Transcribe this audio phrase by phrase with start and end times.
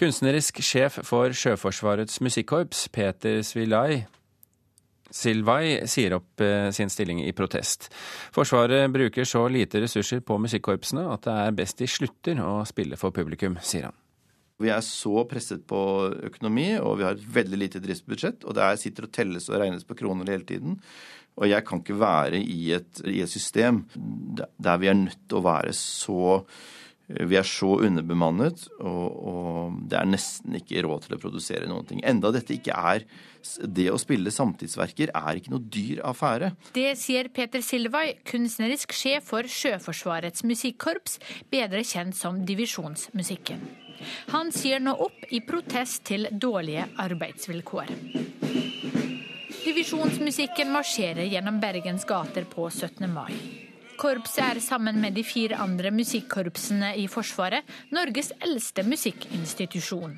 [0.00, 4.06] Kunstnerisk sjef for Sjøforsvarets musikkorps, Peter Svilai,
[5.12, 7.90] Silvai sier opp eh, sin stilling i protest.
[8.32, 12.96] Forsvaret bruker så lite ressurser på musikkorpsene at det er best de slutter å spille
[12.96, 13.98] for publikum, sier han.
[14.60, 15.82] Vi er så presset på
[16.30, 18.48] økonomi, og vi har et veldig lite driftsbudsjett.
[18.48, 20.80] Og det er, sitter og telles og regnes på kroner hele tiden.
[21.36, 25.40] Og jeg kan ikke være i et, i et system der vi er nødt til
[25.40, 26.36] å være så
[27.10, 31.88] vi er så underbemannet, og, og, det er nesten ikke råd til å produsere noen
[31.88, 32.02] ting.
[32.06, 33.06] Enda dette ikke er
[33.64, 36.50] Det å spille samtidsverker er ikke noe dyr affære.
[36.76, 41.16] Det sier Peter Silvai, kunstnerisk sjef for Sjøforsvarets musikkorps,
[41.48, 43.64] bedre kjent som Divisjonsmusikken.
[44.34, 47.94] Han sier nå opp i protest til dårlige arbeidsvilkår.
[49.64, 53.08] Divisjonsmusikken marsjerer gjennom Bergens gater på 17.
[53.12, 53.69] mai.
[54.00, 60.14] Korpset er sammen med de fire andre musikkorpsene i Forsvaret Norges eldste musikkinstitusjon.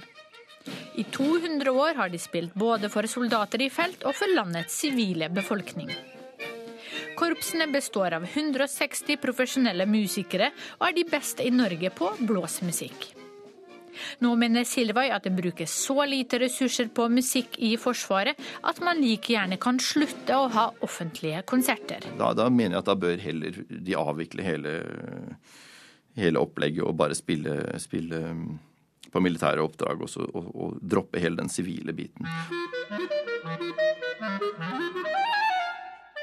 [1.02, 5.26] I 200 år har de spilt både for soldater i felt og for landets sivile
[5.34, 5.90] befolkning.
[7.18, 13.21] Korpsene består av 160 profesjonelle musikere og er de beste i Norge på blåsmusikk.
[14.24, 19.00] Nå mener Silvai at det brukes så lite ressurser på musikk i Forsvaret at man
[19.02, 22.06] like gjerne kan slutte å ha offentlige konserter.
[22.18, 24.74] Da, da mener jeg at da bør heller de avvikle hele,
[26.18, 28.22] hele opplegget og bare spille, spille
[29.12, 32.28] på militære oppdrag også, og, og droppe hele den sivile biten.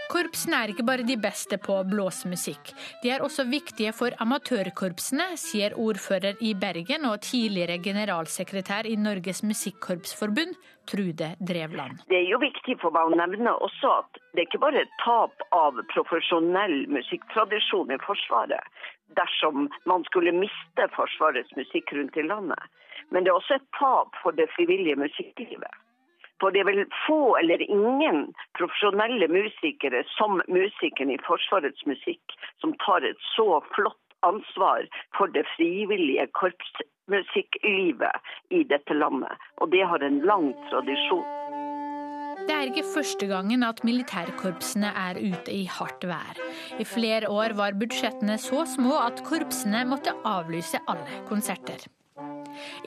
[0.09, 2.71] Korpsene er ikke bare de beste på blåsemusikk.
[3.03, 9.43] De er også viktige for amatørkorpsene, sier ordfører i Bergen og tidligere generalsekretær i Norges
[9.45, 10.55] Musikkorpsforbund,
[10.89, 12.01] Trude Drevland.
[12.09, 15.45] Det er jo viktig for meg å nevne også at det er ikke bare tap
[15.53, 18.81] av profesjonell musikktradisjon i Forsvaret
[19.17, 22.65] dersom man skulle miste Forsvarets musikk rundt i landet,
[23.13, 25.69] men det er også et tap for det frivillige musikklivet.
[26.39, 32.75] For det er vel få eller ingen profesjonelle musikere som musikeren i Forsvarets musikk, som
[32.85, 34.87] tar et så flott ansvar
[35.17, 39.35] for det frivillige korpsmusikklivet i dette landet.
[39.59, 41.27] Og det har en lang tradisjon.
[42.47, 46.39] Det er ikke første gangen at militærkorpsene er ute i hardt vær.
[46.81, 51.85] I flere år var budsjettene så små at korpsene måtte avlyse alle konserter.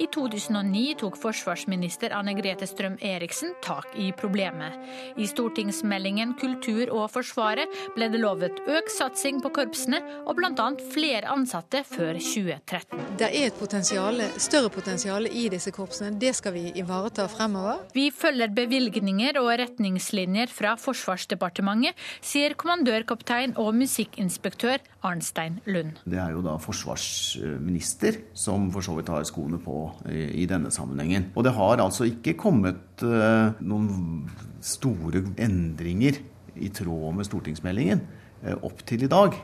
[0.00, 4.76] I 2009 tok forsvarsminister Anne Grete Strøm-Eriksen tak i problemet.
[5.16, 10.68] I stortingsmeldingen Kultur og Forsvaret ble det lovet økt satsing på korpsene og bl.a.
[10.92, 13.02] flere ansatte før 2013.
[13.20, 16.14] Det er et potensial, større potensial i disse korpsene.
[16.20, 17.82] Det skal vi ivareta fremover.
[17.96, 25.98] Vi følger bevilgninger og retningslinjer fra Forsvarsdepartementet, sier kommandørkaptein og musikkinspektør Arnstein Lund.
[26.06, 29.71] Det er jo da forsvarsminister som for så vidt har skoene på
[30.10, 31.30] i, denne sammenhengen.
[31.36, 34.28] Og det har altså ikke kommet uh, noen
[34.62, 36.20] store endringer
[36.56, 38.04] i tråd med stortingsmeldingen
[38.44, 39.38] uh, opp til i dag.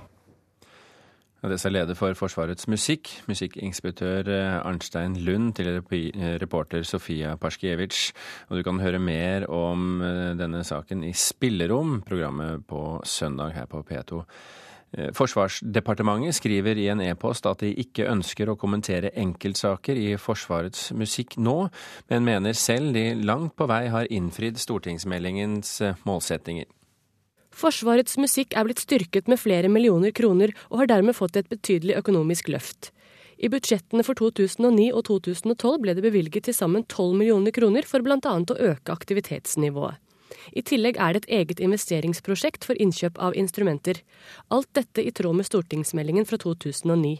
[1.38, 5.69] Det sa leder for Forsvarets musikk, musikkinspektør eh, Arnstein Lund, til
[6.43, 8.09] reporter Sofia Paskiewicz.
[8.50, 10.03] Og du kan høre mer om
[10.34, 14.25] denne saken i Spillerom, programmet på søndag her på P2.
[14.97, 20.91] Eh, Forsvarsdepartementet skriver i en e-post at de ikke ønsker å kommentere enkeltsaker i Forsvarets
[20.97, 21.59] musikk nå,
[22.09, 26.71] men mener selv de langt på vei har innfridd stortingsmeldingens eh, målsettinger.
[27.59, 31.99] Forsvarets musikk er blitt styrket med flere millioner kroner, og har dermed fått et betydelig
[31.99, 32.93] økonomisk løft.
[33.38, 38.03] I budsjettene for 2009 og 2012 ble det bevilget til sammen 12 millioner kroner for
[38.03, 38.19] bl.a.
[38.19, 39.99] å øke aktivitetsnivået.
[40.53, 44.03] I tillegg er det et eget investeringsprosjekt for innkjøp av instrumenter.
[44.55, 47.15] Alt dette i tråd med stortingsmeldingen fra 2009.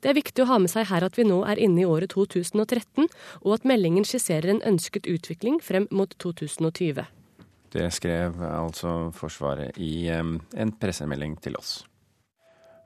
[0.00, 2.14] Det er viktig å ha med seg her at vi nå er inne i året
[2.14, 3.08] 2013,
[3.42, 7.04] og at meldingen skisserer en ønsket utvikling frem mot 2020.
[7.76, 11.82] Det skrev altså Forsvaret i en pressemelding til oss.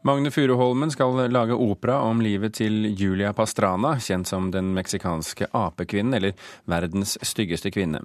[0.03, 6.15] Magne Furuholmen skal lage opera om livet til Julia Pastrana, kjent som den meksikanske apekvinnen,
[6.17, 6.33] eller
[6.65, 8.01] verdens styggeste kvinne.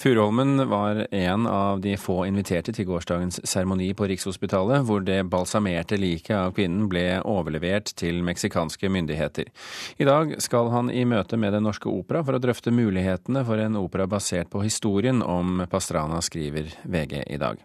[0.00, 6.00] Furuholmen var en av de få inviterte til gårsdagens seremoni på Rikshospitalet, hvor det balsamerte
[6.00, 9.52] liket av kvinnen ble overlevert til meksikanske myndigheter.
[10.00, 13.60] I dag skal han i møte med Den Norske Opera for å drøfte mulighetene for
[13.60, 17.60] en opera basert på historien om Pastrana, skriver VG i dag.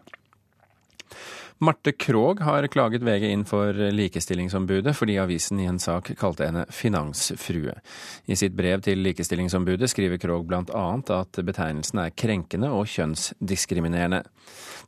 [1.62, 6.64] Marte Krogh har klaget VG inn for Likestillingsombudet fordi avisen i en sak kalte henne
[6.74, 7.76] finansfrue.
[8.26, 10.82] I sitt brev til Likestillingsombudet skriver Krogh bl.a.
[11.20, 14.24] at betegnelsen er krenkende og kjønnsdiskriminerende.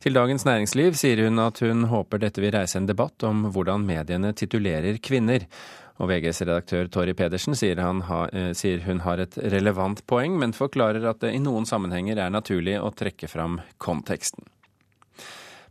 [0.03, 3.87] Til Dagens Næringsliv sier hun at hun håper dette vil reise en debatt om hvordan
[3.87, 5.47] mediene titulerer kvinner,
[5.95, 10.51] Og VGs redaktør Tori Pedersen sier, ha, eh, sier, hun har et relevant poeng, men
[10.51, 14.43] forklarer at det i noen sammenhenger er naturlig å trekke fram konteksten.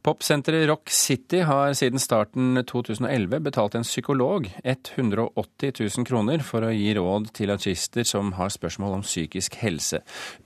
[0.05, 6.73] Popsenteret Rock City har siden starten 2011 betalt en psykolog 180 000 kroner for å
[6.77, 10.03] gi råd til artister som har spørsmål om psykisk helse.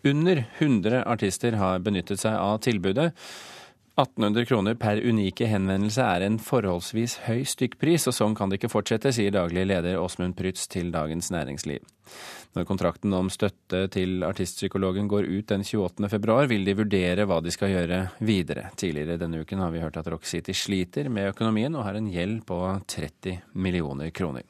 [0.07, 3.09] Under 100 artister har benyttet seg av tilbudet.
[3.99, 8.71] 1800 kroner per unike henvendelse er en forholdsvis høy stykkpris, og sånn kan det ikke
[8.71, 11.83] fortsette, sier daglig leder Åsmund Prytz til Dagens Næringsliv.
[12.55, 16.07] Når kontrakten om støtte til artistpsykologen går ut den 28.
[16.15, 18.69] februar, vil de vurdere hva de skal gjøre videre.
[18.79, 22.07] Tidligere denne uken har vi hørt at Rock City sliter med økonomien og har en
[22.13, 24.47] gjeld på 30 millioner kroner.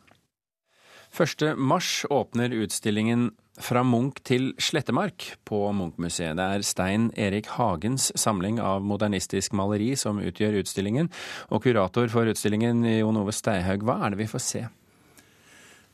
[1.09, 1.57] 1.
[1.57, 3.31] mars åpner utstillingen
[3.65, 6.37] fra Munch til Slettemark på Munch-museet.
[6.39, 11.11] Det er Stein Erik Hagens samling av modernistisk maleri som utgjør utstillingen.
[11.53, 14.65] Og kurator for utstillingen, Jon Ove Steihaug, hva er det vi får se?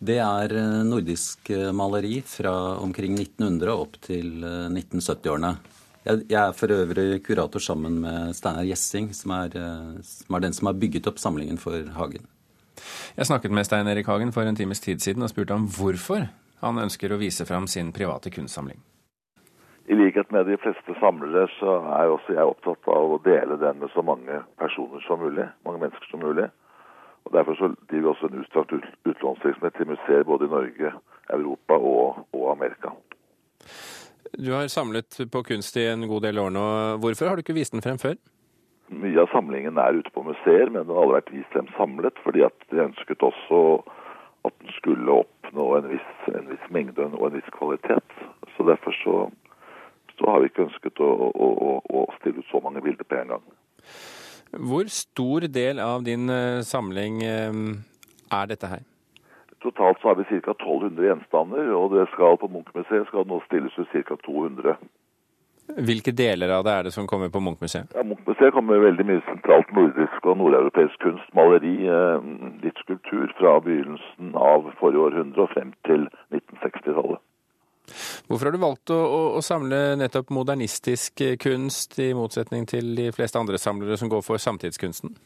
[0.05, 2.53] Det er eh, nordisk eh, maleri fra
[2.83, 5.55] omkring 1900 opp til 1970-årene.
[6.05, 9.57] Eh, jeg er for øvrig kurator sammen med Steinar Gjessing, som er,
[10.05, 12.27] som er den som har bygget opp samlingen for Hagen.
[13.15, 16.27] Jeg snakket med Stein Erik Hagen for en times tid siden og spurte ham hvorfor
[16.65, 18.81] han ønsker å vise fram sin private kunstsamling.
[19.87, 23.83] I likhet med de fleste samlere så er også jeg opptatt av å dele den
[23.83, 25.45] med så mange personer som mulig.
[25.67, 26.47] Mange mennesker som mulig.
[27.25, 28.73] Og Derfor så driver vi også en utstrakt
[29.05, 30.93] utlånsvirksomhet til museer både i Norge,
[31.37, 32.93] Europa og, og, Amerika.
[34.37, 36.65] Du har samlet på kunst i en god del år nå.
[37.05, 38.17] Hvorfor har du ikke vist den frem før?
[38.93, 42.21] Mye av samlingen er ute på museer, men den har aldri vært vist frem samlet.
[42.25, 43.61] Fordi at de ønsket også
[44.45, 45.23] at den skulle
[45.55, 48.05] oppnå en viss, en viss mengde og en viss kvalitet.
[48.57, 49.31] Så Derfor så,
[50.19, 53.35] så har vi ikke ønsket å, å, å, stille ut så mange bilder på en
[53.35, 53.45] gang.
[54.55, 57.53] Hvor stor del av din eh, samling eh,
[58.33, 58.85] er dette her?
[59.63, 60.55] Totalt så har vi ca.
[60.55, 64.17] 1200 gjenstander, og det skal på Munchmuseet skal nå stilles ut ca.
[64.27, 64.77] 200.
[65.65, 67.95] Hvilke deler av det er det som kommer på Munch-museet?
[67.97, 72.27] Ja, Munch-museet kommer veldig mye sentralt nordisk og nordeuropeisk kunst, maleri, eh,
[72.63, 76.05] litt skulptur fra begynnelsen av forrige århundre og frem til
[76.37, 77.23] 1960-tallet.
[78.29, 83.11] Hvorfor har du valgt å, å, å, samle nettopp modernistisk kunst, i motsetning til de
[83.17, 85.17] fleste andre samlere som går for samtidskunsten?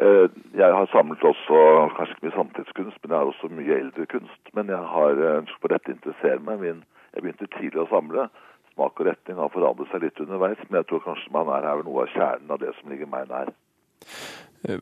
[0.00, 1.62] Eh, jeg har samlet også
[1.96, 4.42] kanskje ikke mye samtidskunst, men jeg har også mye eldre kunst.
[4.56, 6.68] Men jeg har ønsket på dette interessere meg.
[7.12, 8.28] Jeg begynte tidlig å samle
[8.76, 11.82] smak og retning har forandret seg litt underveis, men jeg tror kanskje man er her
[11.86, 13.52] noe av kjernen av det som ligger meg nær.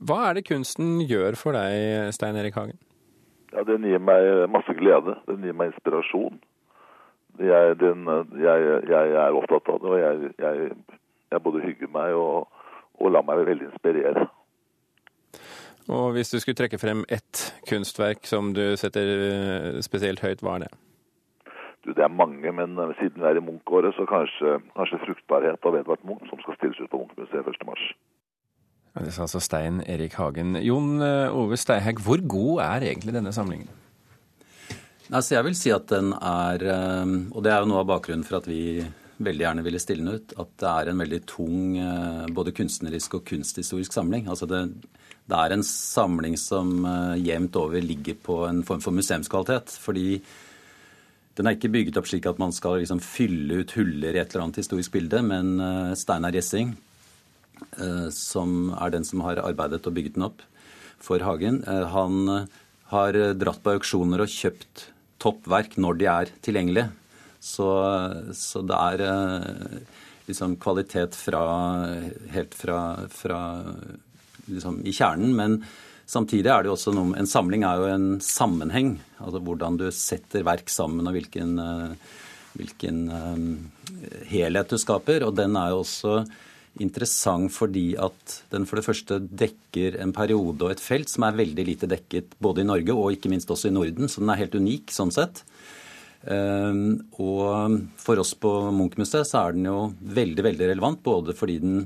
[0.02, 2.78] Hva er det kunsten gjør for deg, Stein Erik Hagen?
[3.54, 5.16] Ja, Den gir meg masse glede.
[5.28, 6.40] Den gir meg inspirasjon.
[7.38, 8.06] Jeg, den,
[8.38, 10.70] jeg, jeg er opptatt av det, og jeg,
[11.30, 12.48] jeg både hygger meg og,
[12.98, 14.26] og lar meg veldig inspirere.
[15.94, 20.66] Og hvis du skulle trekke frem ett kunstverk som du setter spesielt høyt, hva er
[20.66, 20.72] det?
[21.84, 25.66] Du, det er mange, men eh, siden vi er i Munch-året, så kanskje, kanskje fruktbarhet
[25.68, 27.88] av Edvard Munch, som skal stilles ut på Munch-museet 1.3.
[29.04, 30.56] Det sa altså Stein Erik Hagen.
[30.64, 33.68] Jon eh, Ove Steihaug, hvor god er egentlig denne samlingen?
[35.10, 38.24] Altså, jeg vil si at den er eh, Og det er jo noe av bakgrunnen
[38.24, 38.80] for at vi
[39.24, 40.32] veldig gjerne ville stille den ut.
[40.40, 41.58] At det er en veldig tung
[42.34, 44.24] både kunstnerisk og kunsthistorisk samling.
[44.26, 44.62] Altså det,
[45.30, 46.80] det er en samling som
[47.20, 49.76] jevnt over ligger på en form for museumskvalitet.
[49.84, 50.18] Fordi
[51.38, 54.34] den er ikke bygget opp slik at man skal liksom fylle ut huller i et
[54.34, 56.74] eller annet historisk bilde, men uh, Steinar Gjessing,
[57.80, 60.44] uh, som er den som har arbeidet og bygget den opp
[61.02, 62.46] for Hagen, uh, han
[62.92, 64.88] har dratt på auksjoner og kjøpt
[65.22, 66.92] toppverk når de er tilgjengelige.
[67.44, 67.66] Så,
[68.36, 69.02] så det er
[70.28, 71.42] liksom kvalitet fra,
[72.32, 72.78] helt fra,
[73.12, 73.40] fra
[74.46, 75.34] liksom i kjernen.
[75.36, 75.58] men
[76.06, 78.96] Samtidig er det jo også noe En samling er jo en sammenheng.
[79.18, 82.16] Altså hvordan du setter verk sammen, og hvilken, eh,
[82.58, 85.24] hvilken uh, helhet du skaper.
[85.26, 86.18] Og den er jo også
[86.82, 91.36] interessant fordi at den for det første dekker en periode og et felt som er
[91.38, 94.10] veldig lite dekket både i Norge og ikke minst også i Norden.
[94.10, 95.44] Så den er helt unik sånn sett.
[96.24, 101.60] Uh, og for oss på Munch-museet så er den jo veldig, veldig relevant, både fordi
[101.64, 101.84] den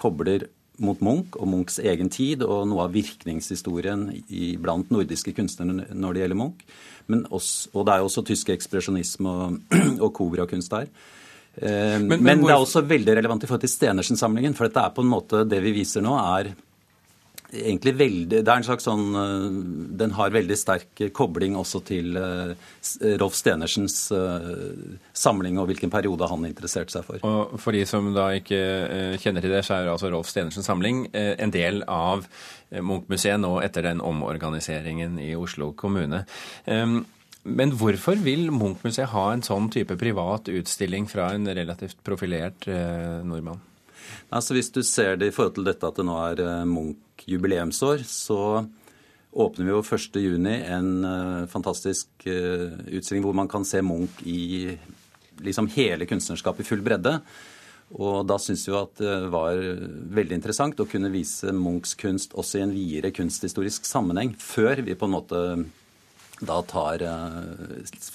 [0.00, 0.46] kobler
[0.80, 6.16] mot Munch og Munchs egen tid og noe av virkningshistorien i, blant nordiske kunstnere når
[6.16, 6.64] det gjelder Munch.
[7.10, 9.58] Også, og det er jo også tysk ekspresjonisme og,
[10.04, 10.90] og kobrakunst der.
[11.56, 14.54] Eh, men, men, men, det er også veldig relevant i forhold til Stenersen-samlingen.
[14.56, 16.52] For dette er på en måte det vi viser nå, er
[17.52, 19.46] egentlig veldig Det er en slags sånn eh,
[20.00, 22.52] Den har veldig sterk kobling også til eh,
[23.20, 24.50] Rolf Stenersens eh,
[25.16, 27.22] samling og hvilken periode han interesserte seg for.
[27.26, 28.60] Og for de som da ikke
[29.20, 32.26] kjenner til det, så er altså Rolf Stenersens samling en del av
[32.70, 36.22] Munch-museet nå etter den omorganiseringen i Oslo kommune.
[36.70, 37.02] Ehm,
[37.44, 42.68] men hvorfor vil Munch-museet ha en sånn type privat utstilling fra en relativt profilert
[43.26, 43.60] nordmann?
[44.30, 48.04] Altså Hvis du ser det i forhold til dette at det nå er Munch jubileumsår,
[48.06, 48.62] så
[49.30, 54.76] åpner vi jo 1.6 en uh, fantastisk uh, utstilling hvor man kan se Munch i
[55.40, 57.16] liksom hele kunstnerskapet i full bredde.
[57.98, 59.58] Og da syns vi at det var
[60.14, 64.94] veldig interessant å kunne vise Munchs kunst også i en videre kunsthistorisk sammenheng, før vi
[64.94, 65.40] på en måte
[66.40, 67.02] da tar,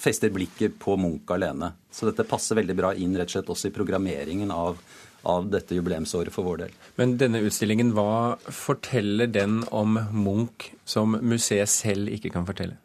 [0.00, 1.74] fester blikket på Munch alene.
[1.92, 4.80] Så dette passer veldig bra inn rett og slett også i programmeringen av
[5.26, 6.74] av dette jubileumsåret for vår del.
[7.00, 12.78] Men denne utstillingen, hva forteller den om Munch som museet selv ikke kan fortelle?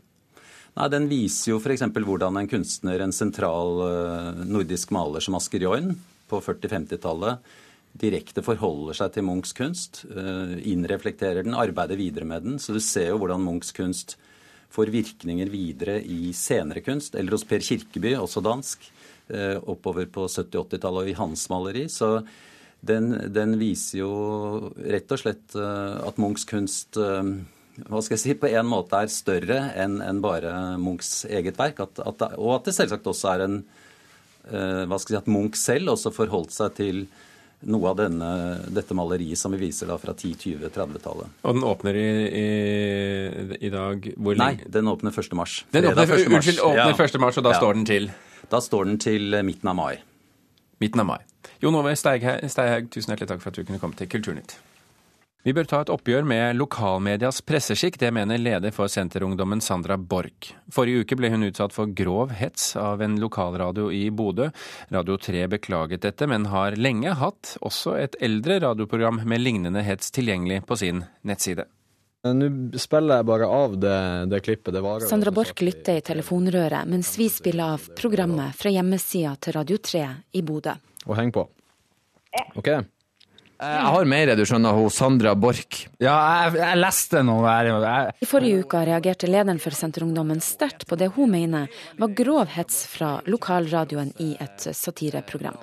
[0.77, 1.83] Nei, Den viser jo f.eks.
[1.91, 5.93] hvordan en kunstner, en sentral uh, nordisk maler som Asker Jorn
[6.31, 7.43] på 40-50-tallet,
[8.01, 12.59] direkte forholder seg til Munchs kunst, uh, innreflekterer den, arbeider videre med den.
[12.59, 14.15] Så du ser jo hvordan Munchs kunst
[14.71, 18.87] får virkninger videre i senere kunst, eller hos Per Kirkeby, også dansk.
[19.31, 21.85] Eh, oppover på 70-80-tallet og i hans maleri.
[21.87, 22.17] Så
[22.83, 24.11] den, den, viser jo
[24.75, 27.29] rett og slett eh, at Munchs kunst eh,
[27.87, 31.79] hva skal jeg si, på en måte er større enn en bare Munchs eget verk.
[31.85, 33.61] At, at, og at det selvsagt også er en
[34.41, 37.03] hva skal jeg si, At Munch selv også forholdt seg til
[37.69, 38.31] noe av denne,
[38.73, 41.35] dette maleriet som vi viser da fra 10-, 20-, 30-tallet.
[41.45, 42.07] Og den åpner i,
[42.41, 44.65] i, i dag hvor lenge?
[44.65, 45.37] Nei, den åpner 1.
[45.37, 45.59] mars.
[45.71, 46.25] Den åpner, 1.
[46.25, 46.41] mars.
[46.41, 47.05] Unnskyld, åpner ja.
[47.05, 47.19] 1.
[47.21, 47.61] mars, og da ja.
[47.61, 48.09] står den til?
[48.49, 50.01] Da står den til eh, midten av mai.
[50.81, 51.21] Midten av mai.
[51.61, 54.57] Jon Ove Steighaug, tusen hjertelig takk for at du kunne komme til Kulturnytt.
[55.41, 60.51] Vi bør ta et oppgjør med lokalmedias presseskikk, det mener leder for Senterungdommen Sandra Borch.
[60.69, 64.51] Forrige uke ble hun utsatt for grov hets av en lokalradio i Bodø.
[64.93, 70.13] Radio 3 beklaget dette, men har lenge hatt også et eldre radioprogram med lignende hets
[70.13, 71.65] tilgjengelig på sin nettside.
[72.21, 73.97] Nå spiller jeg bare av det,
[74.29, 74.73] det klippet.
[74.75, 75.07] Det varer.
[75.09, 80.03] Sandra Borch lytter i telefonrøret mens vi spiller av programmet fra hjemmesida til Radio 3
[80.37, 80.75] i Bodø.
[81.07, 81.47] Og heng på.
[82.61, 82.67] OK?
[83.61, 85.83] Eh, jeg har mer, du skjønner, hos Sandra Borch.
[86.01, 86.13] Ja,
[86.45, 87.71] jeg, jeg leste noe her.
[87.73, 88.13] Jeg...
[88.21, 92.83] I forrige uke reagerte lederen for Senterungdommen sterkt på det hun mener var grov hets
[92.89, 95.57] fra lokalradioen i et satireprogram.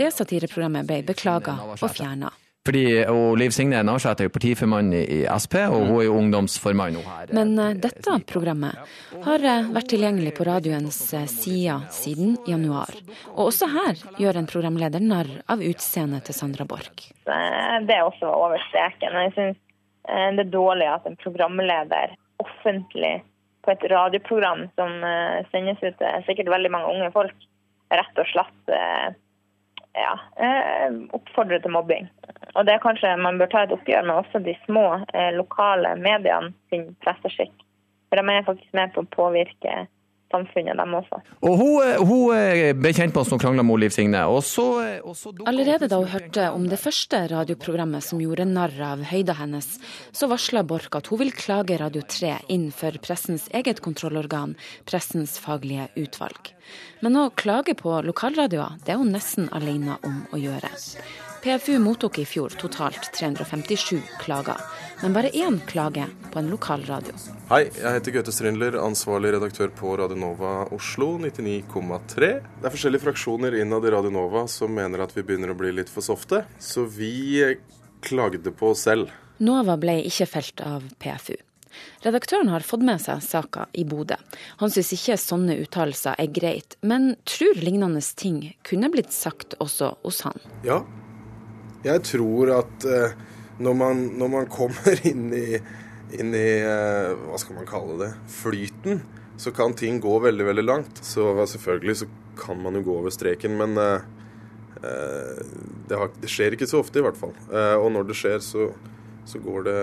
[0.00, 2.32] Det satireprogrammet ble beklaga og fjerna.
[2.64, 6.94] Fordi, og Liv Signe Navarsete er jo partiformann i Sp, og hun er jo ungdomsformann
[7.04, 7.32] her.
[7.36, 8.78] Men uh, dette programmet
[9.26, 12.88] har uh, vært tilgjengelig på radioens uh, sider siden januar.
[13.34, 17.10] Og også her gjør en programleder narr av utseendet til Sandra Borch.
[17.28, 19.18] Det er også over streken.
[19.26, 19.60] Jeg syns
[20.04, 23.18] det er dårlig at en programleder offentlig
[23.64, 25.04] på et radioprogram som
[25.52, 27.46] sendes ut til sikkert veldig mange unge folk,
[27.92, 28.74] rett og slett
[29.94, 30.14] ja,
[31.16, 32.08] oppfordre til mobbing.
[32.54, 35.94] Og det er kanskje man bør ta et oppgjør med også de små eh, lokale
[36.00, 37.54] mediene sin presseskikk.
[38.08, 39.84] For de er faktisk med på å påvirke
[40.34, 41.20] samfunnet, dem også.
[41.46, 44.24] Og Hun, hun ble kjent med oss og krangla med Liv Signe.
[44.30, 44.66] Og så,
[45.06, 49.38] og så Allerede da hun hørte om det første radioprogrammet som gjorde narr av høyda
[49.38, 49.68] hennes,
[50.14, 54.56] så varsla Borch at hun vil klage Radio 3 inn for pressens eget kontrollorgan,
[54.88, 56.52] Pressens faglige utvalg.
[57.04, 60.72] Men å klage på lokalradioer, det er hun nesten alene om å gjøre.
[61.44, 64.56] PFU mottok i fjor totalt 357 klager,
[65.02, 67.12] men bare én klage på en lokalradio.
[67.50, 72.30] Hei, jeg heter Gaute Strindler, ansvarlig redaktør på Radio Nova Oslo 99,3.
[72.62, 75.74] Det er forskjellige fraksjoner innad i Radio Nova som mener at vi begynner å bli
[75.76, 77.44] litt for softe, så vi
[78.00, 79.12] klagde på oss selv.
[79.44, 81.36] Nova ble ikke felt av PFU.
[82.08, 84.16] Redaktøren har fått med seg saka i Bodø.
[84.64, 89.98] Han syns ikke sånne uttalelser er greit, men tror lignende ting kunne blitt sagt også
[90.06, 90.40] hos han.
[90.64, 90.80] Ja,
[91.84, 93.16] jeg tror at eh,
[93.60, 95.60] når, man, når, man, kommer inn i,
[96.16, 99.02] inn i eh, hva skal man kalle det, flyten,
[99.40, 101.02] så kan ting gå veldig, veldig langt.
[101.04, 104.10] Så selvfølgelig så kan man jo gå over streken, men eh,
[104.80, 107.32] det, har, det, skjer ikke så ofte, i hvert fall.
[107.80, 108.68] Og når det skjer, så,
[109.24, 109.78] så går det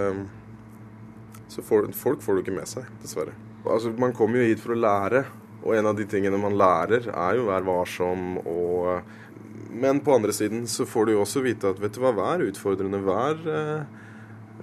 [1.49, 3.33] Så får, folk får det ikke med seg, dessverre.
[3.65, 5.25] Altså, man kommer jo hit for å lære,
[5.61, 9.01] og en av de tingene man lærer, er jo å være varsom og
[9.71, 12.43] men på andre siden så får du jo også vite at vet du hva, vær
[12.45, 13.83] utfordrende, vær eh,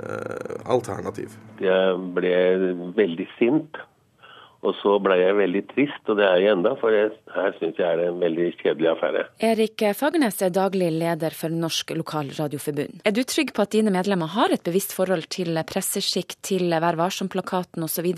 [0.02, 1.36] eh, alternativ.
[1.62, 2.34] Jeg ble
[2.96, 3.80] veldig sint
[4.66, 7.76] Og så ble jeg veldig trist, og det er jeg enda, for jeg, her syns
[7.78, 9.20] jeg er en veldig kjedelig affære.
[9.46, 13.04] Erik Fagernes er daglig leder for Norsk Lokalradioforbund.
[13.06, 16.98] Er du trygg på at dine medlemmer har et bevisst forhold til presseskikk, til Vær
[16.98, 18.10] varsom-plakaten osv.,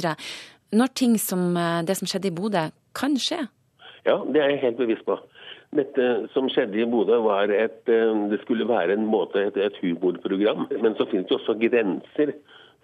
[0.72, 3.44] når ting som eh, det som skjedde i Bodø, kan skje?
[4.06, 5.16] Ja, det er jeg helt bevisst på.
[5.70, 9.76] Dette som skjedde i Bodø, var et, eh, det skulle være en måte, et, et
[9.78, 10.66] humorprogram.
[10.82, 12.32] Men så finnes det også grenser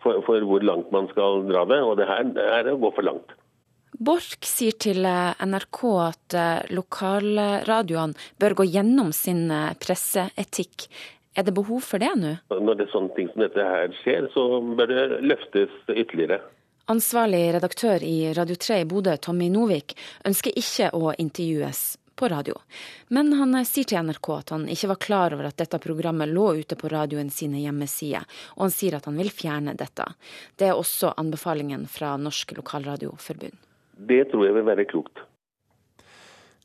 [0.04, 3.08] for, for, hvor langt man skal dra det, og det her er å gå for
[3.08, 3.34] langt.
[3.98, 9.50] Borch sier til eh, NRK at eh, lokalradioene bør gå gjennom sin
[9.82, 10.86] presseetikk.
[11.36, 12.36] Er det behov for det nå?
[12.54, 14.46] Når det er sånne ting som dette her skjer, så
[14.78, 16.38] bør det løftes ytterligere.
[16.86, 22.56] Ansvarlig redaktør i Radio 3 i Bodø, Tommy Novik, ønsker ikke å intervjues på radio.
[23.08, 26.48] Men han sier til NRK at han ikke var klar over at dette programmet lå
[26.62, 30.08] ute på radioen sine hjemmesider, og han sier at han vil fjerne dette.
[30.56, 33.56] Det er også anbefalingen fra Norsk Lokalradioforbund.
[33.96, 35.24] Det tror jeg vil være klokt.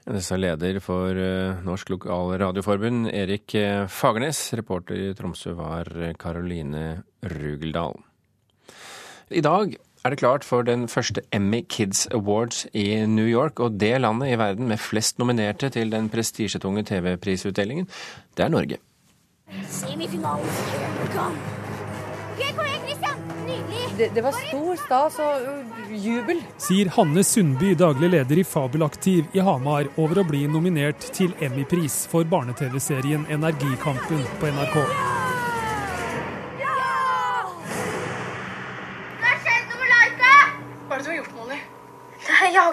[0.01, 4.39] Det sa leder for eh, Norsk Lokalradioforbund, Erik eh, Fagernes.
[4.57, 7.99] Reporter i Tromsø var Karoline Rugeldal.
[9.31, 13.79] I dag er det klart for den første Emmy Kids Awards i New York, og
[13.79, 17.87] det landet i verden med flest nominerte til den prestisjetunge TV-prisutdelingen,
[18.37, 18.77] det er Norge.
[23.97, 26.39] Det, det var stor stas og jubel.
[26.57, 32.05] Sier Hanne Sundby, daglig leder i Fabelaktiv i Hamar, over å bli nominert til Emmy-pris
[32.09, 35.30] for barne-TV-serien Energikampen på NRK.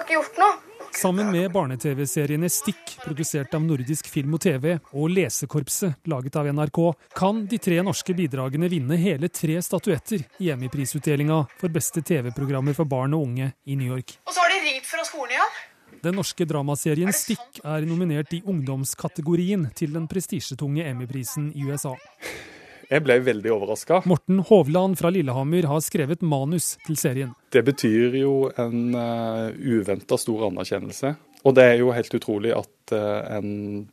[0.09, 0.57] Ikke gjort noe.
[0.99, 6.79] Sammen med barne-TV-seriene Stikk, produsert av Nordisk Film og TV, og Lesekorpset, laget av NRK,
[7.15, 12.89] kan de tre norske bidragene vinne hele tre statuetter i Emmy-prisutdelinga for beste TV-programmer for
[12.89, 14.17] barn og unge i New York.
[14.25, 15.57] Og så har de ringt fra skolen igjen.
[15.99, 21.93] Den norske dramaserien Stikk er nominert i ungdomskategorien til den prestisjetunge Emmy-prisen i USA.
[22.89, 23.99] Jeg ble veldig overraska.
[24.09, 27.35] Morten Hovland fra Lillehammer har skrevet manus til serien.
[27.53, 31.11] Det betyr jo en uh, uventa stor anerkjennelse.
[31.45, 33.51] Og det er jo helt utrolig at uh, en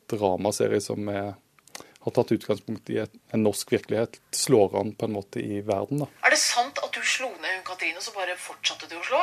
[0.09, 1.35] dramaserie som er,
[1.77, 6.07] har tatt utgangspunkt i et, en norsk virkelighet, slår an på en måte i verden.
[6.07, 6.09] Da.
[6.25, 9.05] Er det sant at du slo ned hun Katrine, og så bare fortsatte du å
[9.05, 9.21] slå?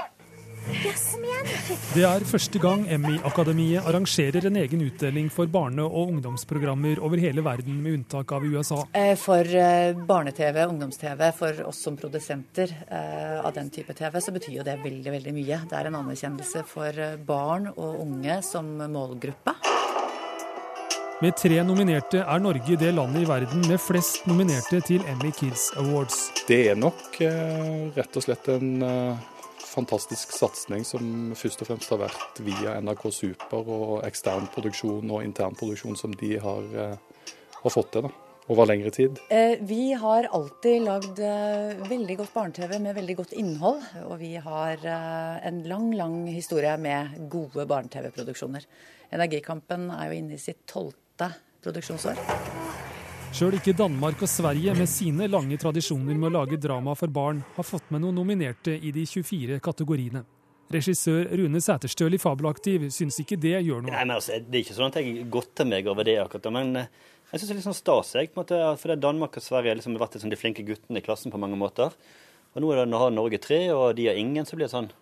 [0.72, 1.18] Yes,
[1.94, 7.44] Det er første gang Emmy-akademiet arrangerer en egen utdeling for barne- og ungdomsprogrammer over hele
[7.44, 8.80] verden, med unntak av USA.
[8.94, 14.32] Eh, For eh, barne-TV, ungdoms-TV, for oss som produsenter eh, av den type TV, så
[14.32, 15.60] betyr jo det veldig, veldig mye.
[15.68, 19.58] Det er en anerkjennelse for barn og unge som målgruppe.
[21.22, 25.70] Med tre nominerte er Norge det landet i verden med flest nominerte til Emmy Kids
[25.80, 26.32] Awards.
[26.48, 27.20] Det er nok
[27.96, 28.84] rett og slett en
[29.74, 35.24] fantastisk satsing som først og fremst har vært via NRK Super og ekstern produksjon og
[35.26, 37.26] intern produksjon som de har, eh,
[37.64, 38.12] har fått til da,
[38.54, 39.20] over lengre tid.
[39.30, 43.82] Eh, Vi har alltid lagd eh, veldig godt barne-TV med veldig godt innhold.
[44.06, 48.66] Og vi har en lang, lang historie med gode barne-TV-produksjoner.
[49.12, 51.34] Energikampen er jo inne i sitt tolvte
[51.64, 52.63] produksjonsår.
[53.34, 57.40] Sjøl ikke Danmark og Sverige, med sine lange tradisjoner med å lage drama for barn,
[57.56, 60.22] har fått med noen nominerte i de 24 kategoriene.
[60.74, 63.90] Regissør Rune Sæterstøl i Fabelaktiv syns ikke det gjør noe.
[63.90, 66.84] Nei, men altså, Det er ikke sånn at jeg godter meg over det, akkurat, men
[66.84, 66.94] eh,
[67.32, 68.14] jeg syns det er litt sånn stas.
[68.20, 71.02] Jeg, på en måte, for Danmark og Sverige har liksom vært liksom de flinke guttene
[71.02, 71.98] i klassen på mange måter.
[72.54, 74.94] Og nå det, nå har Norge tre, og de har ingen, så blir det sånn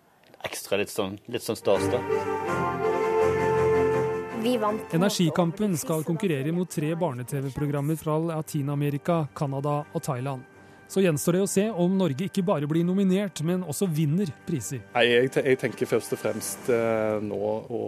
[0.48, 2.61] ekstra litt sånn, litt sånn stas, da.
[4.42, 4.94] Vi vant.
[4.94, 10.42] Energikampen skal konkurrere mot tre barne-TV-programmer fra Latin-Amerika, Canada og Thailand.
[10.90, 14.82] Så gjenstår det å se om Norge ikke bare blir nominert, men også vinner priser.
[14.96, 17.38] Nei, jeg, jeg tenker først og fremst eh, nå
[17.70, 17.84] å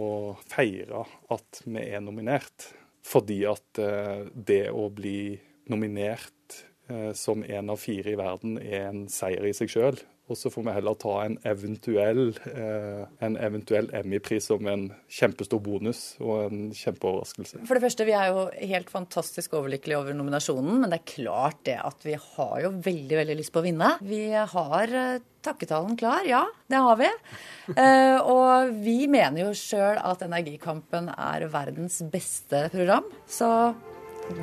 [0.47, 1.03] feire
[1.35, 2.69] at vi er nominert.
[3.05, 5.35] Fordi at eh, det å bli
[5.69, 9.99] nominert eh, som en av fire i verden er en seier i seg sjøl.
[10.25, 15.61] Og så får vi heller ta en eventuell, eh, en eventuell Emmy-pris som en kjempestor
[15.61, 17.61] bonus og en kjempeoverraskelse.
[17.69, 21.61] For det første, vi er jo helt fantastisk overlykkelige over nominasjonen, men det er klart
[21.69, 23.91] det at vi har jo veldig, veldig lyst på å vinne.
[24.01, 27.11] Vi har eh, takketalen klar, ja, det har vi.
[27.65, 33.49] Eh, og vi mener jo sjøl at Energikampen er verdens beste program, så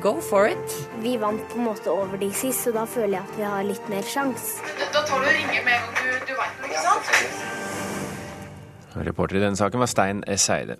[0.01, 0.77] go for it.
[1.03, 3.63] Vi vant på en måte over de sist, så da føler jeg at vi har
[3.67, 4.55] litt mer sjans.
[4.79, 7.05] Da tar du og ringer med en gang du, du veit noe, ikke sant?
[9.03, 10.49] Reporter i denne saken var Stein S.
[10.53, 10.77] Eide.